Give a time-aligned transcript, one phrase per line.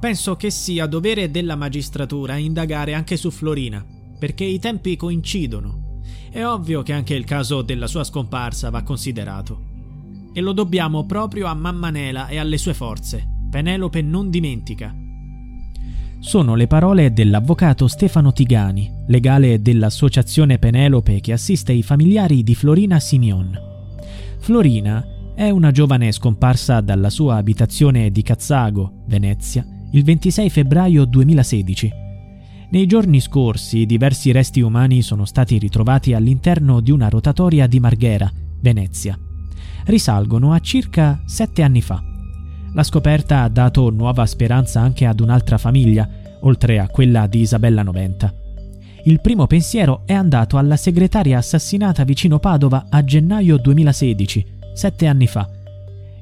[0.00, 3.84] Penso che sia dovere della magistratura indagare anche su Florina,
[4.18, 6.00] perché i tempi coincidono.
[6.30, 9.60] È ovvio che anche il caso della sua scomparsa va considerato.
[10.32, 13.26] E lo dobbiamo proprio a mamma Nela e alle sue forze.
[13.50, 14.94] Penelope non dimentica.
[16.20, 23.00] Sono le parole dell'avvocato Stefano Tigani, legale dell'associazione Penelope che assiste i familiari di Florina
[23.00, 23.58] Simeon.
[24.38, 31.92] Florina è una giovane scomparsa dalla sua abitazione di Cazzago, Venezia, il 26 febbraio 2016.
[32.70, 38.30] Nei giorni scorsi diversi resti umani sono stati ritrovati all'interno di una rotatoria di Marghera,
[38.60, 39.18] Venezia.
[39.84, 42.02] Risalgono a circa sette anni fa.
[42.74, 46.06] La scoperta ha dato nuova speranza anche ad un'altra famiglia,
[46.40, 48.34] oltre a quella di Isabella Noventa.
[49.04, 54.44] Il primo pensiero è andato alla segretaria assassinata vicino Padova a gennaio 2016,
[54.74, 55.48] sette anni fa.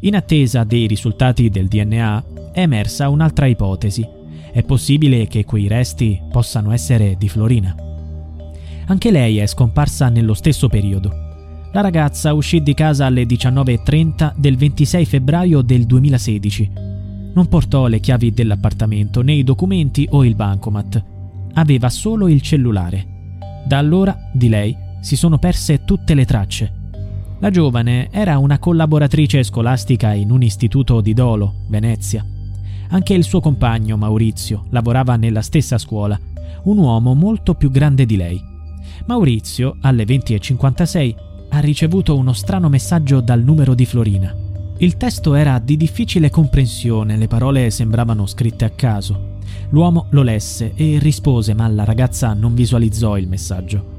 [0.00, 4.06] In attesa dei risultati del DNA è emersa un'altra ipotesi.
[4.52, 7.74] È possibile che quei resti possano essere di Florina.
[8.86, 11.24] Anche lei è scomparsa nello stesso periodo.
[11.72, 16.70] La ragazza uscì di casa alle 19.30 del 26 febbraio del 2016.
[17.34, 21.04] Non portò le chiavi dell'appartamento, né i documenti o il bancomat.
[21.54, 23.06] Aveva solo il cellulare.
[23.66, 26.75] Da allora, di lei, si sono perse tutte le tracce.
[27.38, 32.24] La giovane era una collaboratrice scolastica in un istituto di Dolo, Venezia.
[32.88, 36.18] Anche il suo compagno, Maurizio, lavorava nella stessa scuola,
[36.62, 38.42] un uomo molto più grande di lei.
[39.04, 41.14] Maurizio, alle 20.56,
[41.50, 44.34] ha ricevuto uno strano messaggio dal numero di Florina.
[44.78, 49.34] Il testo era di difficile comprensione, le parole sembravano scritte a caso.
[49.70, 53.95] L'uomo lo lesse e rispose, ma la ragazza non visualizzò il messaggio.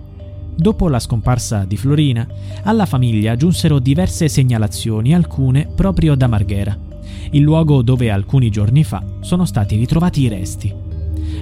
[0.57, 2.28] Dopo la scomparsa di Florina,
[2.63, 6.75] alla famiglia giunsero diverse segnalazioni, alcune proprio da Marghera,
[7.31, 10.73] il luogo dove alcuni giorni fa sono stati ritrovati i resti.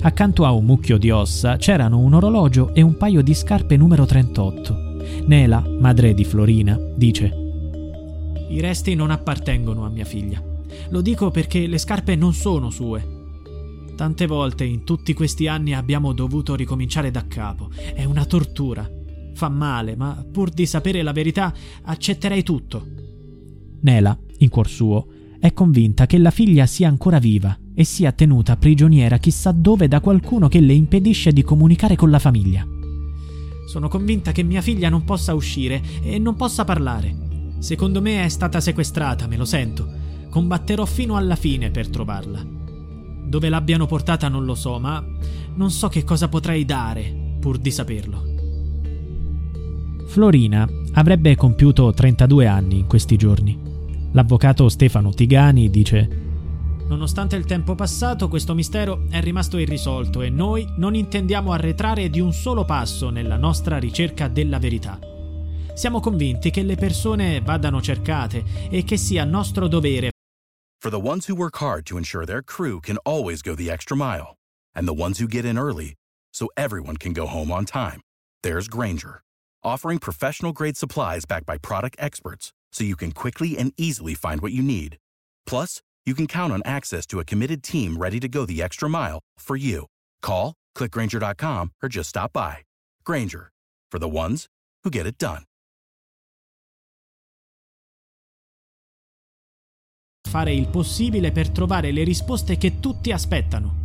[0.02, 4.06] Accanto a un mucchio di ossa c'erano un orologio e un paio di scarpe numero
[4.06, 4.84] 38.
[5.28, 7.34] Nela, madre di Florina, dice
[8.50, 10.44] I resti non appartengono a mia figlia.
[10.90, 13.14] Lo dico perché le scarpe non sono sue.
[13.96, 17.70] Tante volte in tutti questi anni abbiamo dovuto ricominciare da capo.
[17.94, 18.88] È una tortura.
[19.36, 21.54] Fa male, ma pur di sapere la verità
[21.84, 22.88] accetterei tutto.
[23.82, 25.08] Nela, in cuor suo,
[25.38, 30.00] è convinta che la figlia sia ancora viva e sia tenuta prigioniera chissà dove da
[30.00, 32.66] qualcuno che le impedisce di comunicare con la famiglia.
[33.68, 37.54] Sono convinta che mia figlia non possa uscire e non possa parlare.
[37.60, 39.88] Secondo me è stata sequestrata, me lo sento.
[40.30, 42.42] Combatterò fino alla fine per trovarla.
[43.26, 45.04] Dove l'abbiano portata non lo so, ma
[45.56, 48.35] non so che cosa potrei dare pur di saperlo.
[50.06, 53.60] Florina avrebbe compiuto 32 anni in questi giorni.
[54.14, 56.24] L'avvocato Stefano Tigani dice
[56.88, 62.20] Nonostante il tempo passato, questo mistero è rimasto irrisolto e noi non intendiamo arretrare di
[62.20, 65.00] un solo passo nella nostra ricerca della verità.
[65.74, 70.12] Siamo convinti che le persone vadano cercate e che sia nostro dovere.
[70.80, 73.96] For the ones who work hard to ensure their crew can always go the extra
[73.96, 74.36] mile,
[74.76, 75.96] and the ones who get in early
[76.32, 78.00] so everyone can go home on time,
[78.44, 79.22] there's Granger,
[79.66, 84.42] offering professional grade supplies backed by product experts so you can quickly and easily find
[84.42, 84.98] what you need.
[85.48, 88.88] Plus, you can count on access to a committed team ready to go the extra
[88.88, 89.86] mile for you.
[90.22, 92.58] Call, clickgranger.com, or just stop by.
[93.04, 93.50] Granger,
[93.92, 94.46] for the ones
[94.84, 95.44] who get it done.
[100.30, 103.84] Fare il possibile per trovare le risposte che tutti aspettano.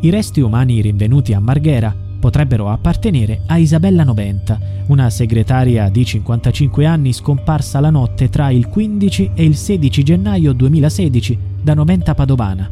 [0.00, 6.86] I resti umani rinvenuti a Marghera potrebbero appartenere a Isabella Noventa, una segretaria di 55
[6.86, 12.70] anni scomparsa la notte tra il 15 e il 16 gennaio 2016 da Noventa Padovana.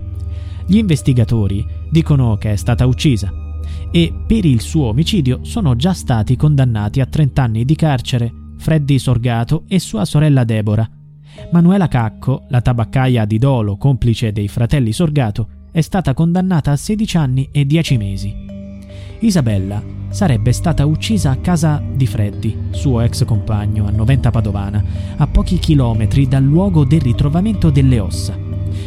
[0.65, 3.33] Gli investigatori dicono che è stata uccisa
[3.91, 9.01] e per il suo omicidio sono già stati condannati a 30 anni di carcere Freddy
[9.01, 10.89] Sorgato e sua sorella Deborah.
[11.51, 17.17] Manuela Cacco, la tabaccaia di Dolo, complice dei fratelli Sorgato, è stata condannata a 16
[17.17, 18.50] anni e 10 mesi.
[19.21, 24.83] Isabella sarebbe stata uccisa a casa di Freddy, suo ex compagno, a Noventa Padovana,
[25.17, 28.37] a pochi chilometri dal luogo del ritrovamento delle ossa.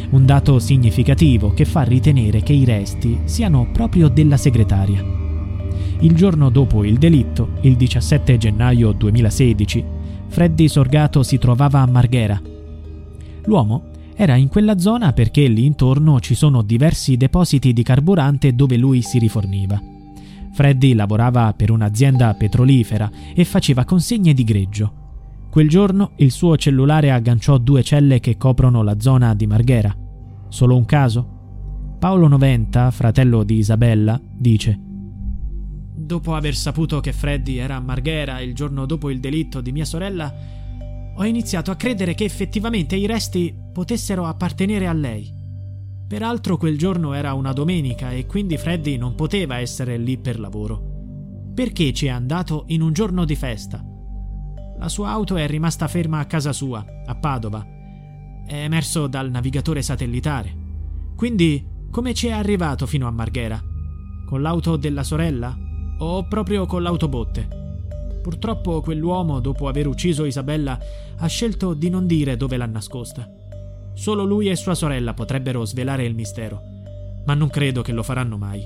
[0.09, 5.03] Un dato significativo che fa ritenere che i resti siano proprio della segretaria.
[6.00, 9.86] Il giorno dopo il delitto, il 17 gennaio 2016,
[10.27, 12.41] Freddy Sorgato si trovava a Marghera.
[13.45, 18.77] L'uomo era in quella zona perché lì intorno ci sono diversi depositi di carburante dove
[18.77, 19.79] lui si riforniva.
[20.53, 25.01] Freddy lavorava per un'azienda petrolifera e faceva consegne di greggio.
[25.50, 29.95] Quel giorno il suo cellulare agganciò due celle che coprono la zona di Marghera.
[30.50, 31.95] Solo un caso?
[31.97, 34.79] Paolo Noventa, fratello di Isabella, dice
[35.95, 39.85] Dopo aver saputo che Freddy era a Marghera il giorno dopo il delitto di mia
[39.85, 40.31] sorella,
[41.15, 45.42] ho iniziato a credere che effettivamente i resti potessero appartenere a lei.
[46.13, 51.51] Peraltro quel giorno era una domenica e quindi Freddy non poteva essere lì per lavoro.
[51.56, 53.83] Perché ci è andato in un giorno di festa?
[54.77, 57.65] La sua auto è rimasta ferma a casa sua, a Padova.
[58.45, 60.56] È emerso dal navigatore satellitare.
[61.15, 63.60] Quindi, come ci è arrivato fino a Marghera?
[64.27, 65.57] Con l'auto della sorella?
[65.98, 67.48] O proprio con l'autobotte?
[68.21, 70.77] Purtroppo quell'uomo, dopo aver ucciso Isabella,
[71.18, 73.27] ha scelto di non dire dove l'ha nascosta.
[73.95, 76.61] Solo lui e sua sorella potrebbero svelare il mistero,
[77.25, 78.65] ma non credo che lo faranno mai.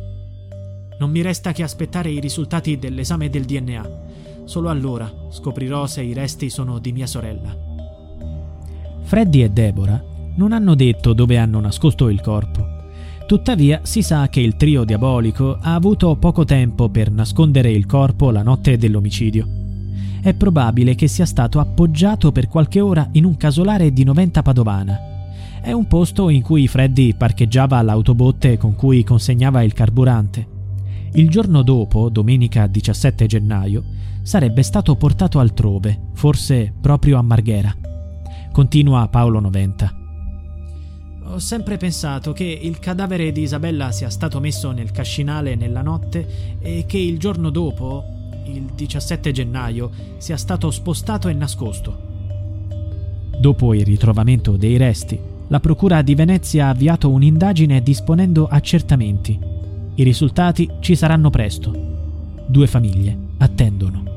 [0.99, 4.05] Non mi resta che aspettare i risultati dell'esame del DNA.
[4.45, 7.55] Solo allora scoprirò se i resti sono di mia sorella.
[9.03, 10.03] Freddy e Deborah
[10.37, 12.75] non hanno detto dove hanno nascosto il corpo.
[13.27, 18.31] Tuttavia si sa che il trio diabolico ha avuto poco tempo per nascondere il corpo
[18.31, 19.47] la notte dell'omicidio.
[20.21, 25.15] È probabile che sia stato appoggiato per qualche ora in un casolare di Noventa Padovana
[25.67, 30.47] è un posto in cui Freddy parcheggiava l'autobotte con cui consegnava il carburante.
[31.11, 33.83] Il giorno dopo, domenica 17 gennaio,
[34.21, 37.75] sarebbe stato portato altrove, forse proprio a Marghera.
[38.49, 39.93] Continua Paolo Noventa.
[41.25, 46.59] Ho sempre pensato che il cadavere di Isabella sia stato messo nel cascinale nella notte
[46.61, 48.05] e che il giorno dopo,
[48.45, 52.05] il 17 gennaio, sia stato spostato e nascosto.
[53.37, 59.39] Dopo il ritrovamento dei resti, la Procura di Venezia ha avviato un'indagine disponendo accertamenti.
[59.95, 61.73] I risultati ci saranno presto.
[62.47, 64.16] Due famiglie attendono.